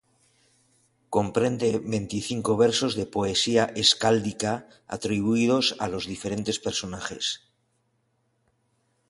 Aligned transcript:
Comprende 1.15 1.67
veinticinco 1.93 2.51
versos 2.65 2.91
de 2.99 3.05
poesía 3.15 3.63
escáldica 3.83 4.53
atribuidos 4.95 5.65
a 5.83 5.85
los 5.93 6.03
diferentes 6.13 6.57
personajes. 6.67 7.25